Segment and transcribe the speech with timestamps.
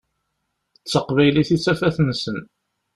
[0.83, 2.39] D taqbaylit i d tafat-nsen.